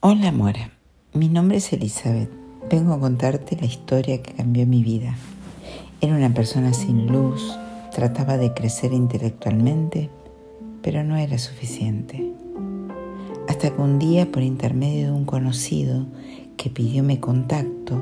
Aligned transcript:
Hola 0.00 0.30
Mora, 0.30 0.70
mi 1.12 1.28
nombre 1.28 1.56
es 1.56 1.72
Elizabeth. 1.72 2.30
Vengo 2.70 2.92
a 2.92 3.00
contarte 3.00 3.56
la 3.56 3.66
historia 3.66 4.22
que 4.22 4.32
cambió 4.32 4.64
mi 4.64 4.84
vida. 4.84 5.16
Era 6.00 6.14
una 6.14 6.32
persona 6.32 6.72
sin 6.72 7.08
luz, 7.08 7.58
trataba 7.92 8.36
de 8.36 8.54
crecer 8.54 8.92
intelectualmente, 8.92 10.08
pero 10.82 11.02
no 11.02 11.16
era 11.16 11.36
suficiente. 11.36 12.32
Hasta 13.48 13.74
que 13.74 13.82
un 13.82 13.98
día, 13.98 14.30
por 14.30 14.44
intermedio 14.44 15.06
de 15.06 15.12
un 15.12 15.24
conocido 15.24 16.06
que 16.56 16.70
pidió 16.70 17.02
mi 17.02 17.16
contacto, 17.16 18.00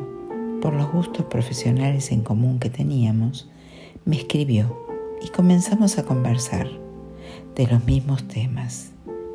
por 0.61 0.75
los 0.75 0.93
gustos 0.93 1.25
profesionales 1.25 2.13
en 2.13 2.21
común 2.21 2.59
que 2.59 2.69
teníamos, 2.69 3.49
me 4.05 4.17
escribió 4.17 4.87
y 5.25 5.31
comenzamos 5.31 5.97
a 5.97 6.05
conversar 6.05 6.69
de 7.55 7.67
los 7.69 7.87
mismos 7.87 8.29
temas. 8.29 8.91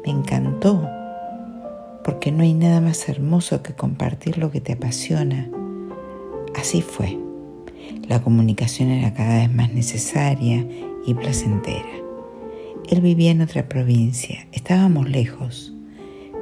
Me 0.05 0.11
encantó 0.11 0.87
porque 2.03 2.31
no 2.31 2.43
hay 2.43 2.53
nada 2.53 2.81
más 2.81 3.07
hermoso 3.07 3.61
que 3.61 3.73
compartir 3.73 4.37
lo 4.37 4.51
que 4.51 4.61
te 4.61 4.73
apasiona. 4.73 5.49
Así 6.55 6.81
fue. 6.81 7.17
La 8.07 8.21
comunicación 8.21 8.89
era 8.89 9.13
cada 9.13 9.37
vez 9.37 9.53
más 9.53 9.71
necesaria 9.73 10.65
y 11.05 11.13
placentera. 11.13 11.89
Él 12.89 13.01
vivía 13.01 13.31
en 13.31 13.41
otra 13.41 13.69
provincia, 13.69 14.47
estábamos 14.51 15.09
lejos, 15.09 15.73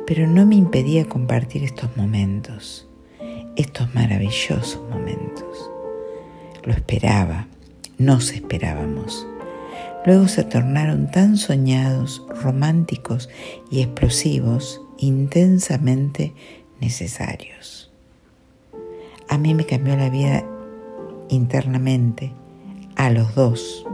pero 0.08 0.28
no 0.28 0.46
me 0.46 0.56
impedía 0.56 1.06
compartir 1.06 1.64
estos 1.64 1.96
momentos, 1.96 2.88
estos 3.56 3.94
maravillosos 3.94 4.82
momentos. 4.90 5.70
Lo 6.64 6.74
esperaba, 6.74 7.48
nos 7.98 8.32
esperábamos. 8.32 9.28
Luego 10.06 10.28
se 10.28 10.44
tornaron 10.44 11.12
tan 11.12 11.38
soñados, 11.38 12.26
románticos 12.42 13.30
y 13.70 13.82
explosivos 13.82 14.82
intensamente 15.00 16.34
necesarios. 16.82 17.92
A 19.30 19.38
mí 19.38 19.54
me 19.54 19.66
cambió 19.66 19.96
la 19.96 20.10
vida 20.10 20.44
internamente, 21.30 22.34
a 22.96 23.10
los 23.10 23.34
dos, 23.36 23.86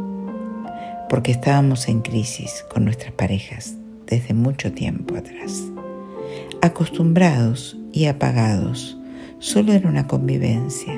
porque 1.10 1.32
estábamos 1.32 1.88
en 1.88 2.02
crisis 2.02 2.66
con 2.74 2.86
nuestras 2.86 3.12
parejas 3.12 3.76
desde 4.08 4.34
mucho 4.34 4.72
tiempo 4.74 5.16
atrás. 5.16 5.64
Acostumbrados 6.62 7.78
y 7.92 8.06
apagados, 8.06 8.98
solo 9.40 9.74
era 9.74 9.90
una 9.90 10.08
convivencia, 10.08 10.94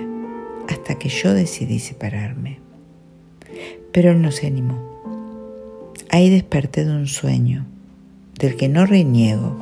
hasta 0.69 0.95
que 0.95 1.09
yo 1.09 1.33
decidí 1.33 1.79
separarme. 1.79 2.59
Pero 3.91 4.11
él 4.11 4.21
no 4.21 4.31
se 4.31 4.47
animó. 4.47 5.01
Ahí 6.09 6.29
desperté 6.29 6.85
de 6.85 6.91
un 6.91 7.07
sueño, 7.07 7.65
del 8.39 8.55
que 8.55 8.69
no 8.69 8.85
reniego, 8.85 9.59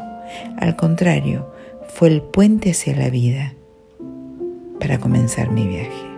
al 0.57 0.75
contrario, 0.75 1.51
fue 1.87 2.09
el 2.09 2.21
puente 2.21 2.71
hacia 2.71 2.95
la 2.95 3.09
vida 3.09 3.53
para 4.79 4.99
comenzar 4.99 5.51
mi 5.51 5.67
viaje, 5.67 6.09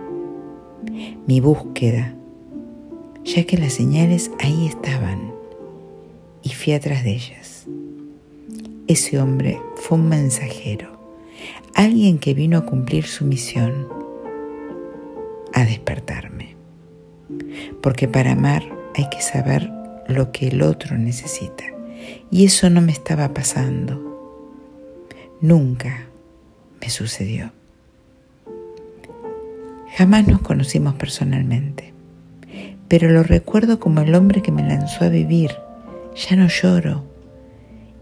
mi 1.26 1.40
búsqueda, 1.40 2.14
ya 3.24 3.44
que 3.44 3.58
las 3.58 3.74
señales 3.74 4.30
ahí 4.40 4.66
estaban 4.66 5.32
y 6.42 6.50
fui 6.50 6.72
atrás 6.72 7.04
de 7.04 7.10
ellas. 7.12 7.66
Ese 8.86 9.20
hombre 9.20 9.60
fue 9.76 9.98
un 9.98 10.08
mensajero, 10.08 10.98
alguien 11.74 12.18
que 12.18 12.34
vino 12.34 12.58
a 12.58 12.64
cumplir 12.64 13.04
su 13.06 13.24
misión, 13.24 13.86
a 15.52 15.64
despertarme. 15.64 16.56
Porque 17.82 18.08
para 18.08 18.32
amar 18.32 18.62
hay 18.96 19.08
que 19.10 19.20
saber 19.20 19.70
lo 20.08 20.32
que 20.32 20.48
el 20.48 20.62
otro 20.62 20.96
necesita. 20.96 21.64
Y 22.30 22.44
eso 22.44 22.68
no 22.70 22.80
me 22.80 22.92
estaba 22.92 23.32
pasando. 23.32 24.08
Nunca 25.40 26.06
me 26.80 26.90
sucedió. 26.90 27.52
Jamás 29.96 30.28
nos 30.28 30.40
conocimos 30.42 30.94
personalmente, 30.94 31.92
pero 32.88 33.10
lo 33.10 33.22
recuerdo 33.22 33.80
como 33.80 34.00
el 34.00 34.14
hombre 34.14 34.42
que 34.42 34.52
me 34.52 34.62
lanzó 34.62 35.04
a 35.04 35.08
vivir. 35.08 35.52
Ya 36.28 36.36
no 36.36 36.48
lloro 36.48 37.04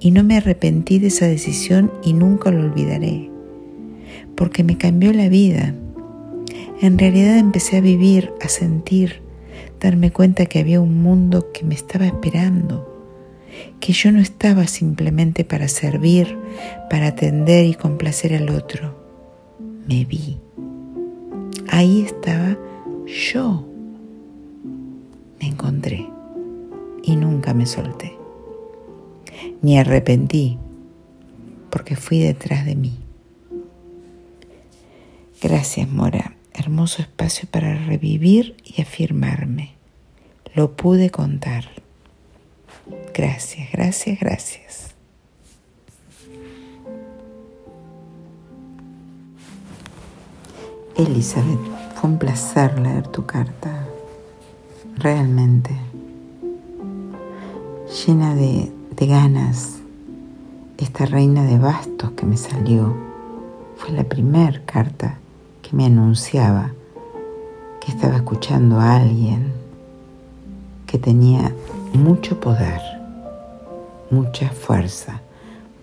y 0.00 0.10
no 0.10 0.24
me 0.24 0.36
arrepentí 0.36 0.98
de 0.98 1.08
esa 1.08 1.26
decisión 1.26 1.92
y 2.02 2.12
nunca 2.12 2.50
lo 2.50 2.60
olvidaré, 2.60 3.30
porque 4.34 4.64
me 4.64 4.78
cambió 4.78 5.12
la 5.12 5.28
vida. 5.28 5.74
En 6.80 6.98
realidad 6.98 7.38
empecé 7.38 7.76
a 7.76 7.82
vivir, 7.82 8.32
a 8.40 8.48
sentir, 8.48 9.22
darme 9.80 10.10
cuenta 10.10 10.46
que 10.46 10.58
había 10.58 10.80
un 10.80 11.02
mundo 11.02 11.52
que 11.52 11.64
me 11.64 11.74
estaba 11.74 12.06
esperando 12.06 12.95
que 13.80 13.92
yo 13.92 14.12
no 14.12 14.20
estaba 14.20 14.66
simplemente 14.66 15.44
para 15.44 15.68
servir, 15.68 16.36
para 16.90 17.08
atender 17.08 17.66
y 17.66 17.74
complacer 17.74 18.34
al 18.34 18.50
otro. 18.50 18.96
Me 19.86 20.04
vi. 20.04 20.38
Ahí 21.68 22.02
estaba 22.02 22.56
yo. 23.06 23.66
Me 25.40 25.48
encontré 25.48 26.06
y 27.02 27.16
nunca 27.16 27.54
me 27.54 27.66
solté. 27.66 28.16
Ni 29.62 29.78
arrepentí 29.78 30.58
porque 31.70 31.96
fui 31.96 32.20
detrás 32.20 32.64
de 32.64 32.74
mí. 32.74 32.98
Gracias, 35.42 35.88
Mora. 35.90 36.34
Hermoso 36.54 37.02
espacio 37.02 37.46
para 37.50 37.76
revivir 37.76 38.56
y 38.64 38.80
afirmarme. 38.80 39.74
Lo 40.54 40.74
pude 40.74 41.10
contar. 41.10 41.85
Gracias, 43.14 43.70
gracias, 43.72 44.20
gracias. 44.20 44.94
Elizabeth, 50.96 51.58
fue 51.94 52.10
un 52.10 52.18
placer 52.18 52.78
leer 52.78 53.06
tu 53.08 53.26
carta. 53.26 53.86
Realmente. 54.96 55.76
Llena 58.06 58.34
de, 58.34 58.72
de 58.92 59.06
ganas. 59.06 59.78
Esta 60.78 61.06
reina 61.06 61.44
de 61.44 61.58
bastos 61.58 62.12
que 62.12 62.26
me 62.26 62.36
salió 62.36 62.94
fue 63.76 63.90
la 63.90 64.04
primera 64.04 64.62
carta 64.64 65.18
que 65.62 65.74
me 65.74 65.86
anunciaba 65.86 66.72
que 67.80 67.92
estaba 67.92 68.16
escuchando 68.16 68.80
a 68.80 68.96
alguien 68.96 69.65
tenía 70.98 71.54
mucho 71.92 72.38
poder 72.40 72.80
mucha 74.10 74.50
fuerza, 74.50 75.20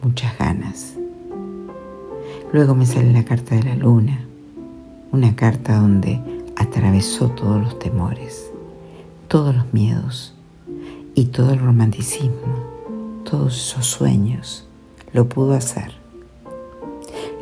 muchas 0.01 0.37
ganas. 0.37 0.93
Luego 2.51 2.75
me 2.75 2.85
sale 2.85 3.11
la 3.11 3.25
carta 3.25 3.55
de 3.55 3.63
la 3.63 3.75
luna, 3.75 4.25
una 5.11 5.35
carta 5.35 5.77
donde 5.79 6.21
atravesó 6.55 7.29
todos 7.29 7.61
los 7.61 7.79
temores, 7.79 8.49
todos 9.27 9.55
los 9.55 9.73
miedos 9.73 10.33
y 11.15 11.25
todo 11.25 11.51
el 11.51 11.59
romanticismo, 11.59 13.21
todos 13.23 13.55
esos 13.55 13.85
sueños, 13.87 14.67
lo 15.11 15.27
pudo 15.27 15.53
hacer. 15.53 15.93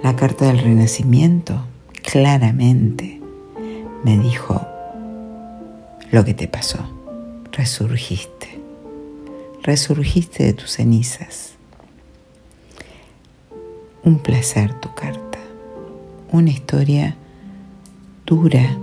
La 0.04 0.16
carta 0.16 0.46
del 0.46 0.60
renacimiento 0.60 1.62
claramente 2.02 3.22
me 4.04 4.18
dijo 4.18 4.60
lo 6.12 6.26
que 6.26 6.34
te 6.34 6.48
pasó, 6.48 6.80
resurgiste 7.62 8.60
resurgiste 9.62 10.44
de 10.44 10.54
tus 10.54 10.72
cenizas. 10.72 11.54
Un 14.04 14.18
placer 14.18 14.74
tu 14.80 14.94
carta, 14.96 15.38
una 16.32 16.50
historia 16.50 17.16
dura 18.26 18.78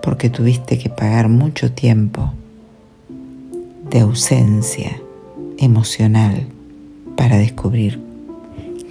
porque 0.00 0.30
tuviste 0.30 0.78
que 0.78 0.90
pagar 0.90 1.28
mucho 1.28 1.72
tiempo 1.72 2.32
de 3.90 4.00
ausencia 4.00 5.00
emocional 5.58 6.46
para 7.16 7.36
descubrir 7.38 8.00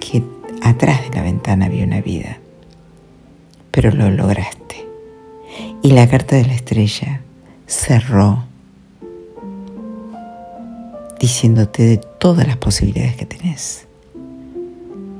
que 0.00 0.22
atrás 0.62 1.08
de 1.08 1.16
la 1.16 1.22
ventana 1.22 1.66
había 1.66 1.84
una 1.84 2.02
vida, 2.02 2.38
pero 3.70 3.90
lo 3.90 4.10
lograste. 4.10 4.86
Y 5.82 5.92
la 5.92 6.06
carta 6.08 6.36
de 6.36 6.44
la 6.44 6.54
estrella 6.54 7.23
cerró 7.66 8.44
diciéndote 11.18 11.84
de 11.84 11.96
todas 11.96 12.46
las 12.46 12.58
posibilidades 12.58 13.16
que 13.16 13.26
tenés, 13.26 13.86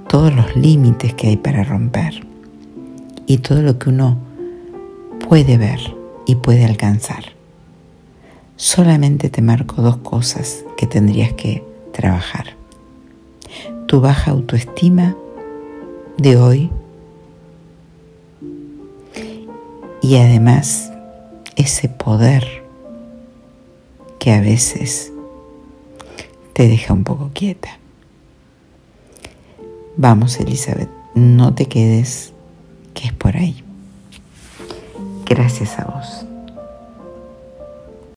todos 0.09 0.35
los 0.35 0.55
límites 0.55 1.15
que 1.15 1.29
hay 1.29 1.37
para 1.37 1.65
romper 1.65 2.27
y 3.27 3.39
todo 3.39 3.63
lo 3.63 3.79
que 3.79 3.89
uno 3.89 4.19
puede 5.29 5.57
ver 5.57 5.81
y 6.27 6.35
puede 6.37 6.65
alcanzar. 6.65 7.25
Solamente 8.57 9.31
te 9.31 9.43
marco 9.43 9.83
dos 9.83 9.97
cosas 9.99 10.65
que 10.77 10.87
tendrías 10.87 11.33
que 11.33 11.65
trabajar. 11.93 12.55
Tu 13.87 14.01
baja 14.01 14.33
autoestima 14.33 15.17
de 16.19 16.37
hoy 16.37 16.71
y 20.03 20.17
además 20.17 20.94
ese 21.57 21.89
poder 21.89 22.65
que 24.19 24.33
a 24.33 24.41
veces 24.41 25.13
te 26.53 26.69
deja 26.69 26.95
un 26.95 27.05
poco 27.05 27.31
quieta. 27.33 27.79
Vamos, 29.97 30.41
Elizabeth, 30.41 30.91
no 31.15 31.55
te 31.55 31.67
quedes, 31.67 32.33
que 32.95 33.07
es 33.07 33.13
por 33.13 33.37
ahí. 33.37 33.63
Gracias 35.27 35.79
a 35.79 35.85
vos. 35.85 36.34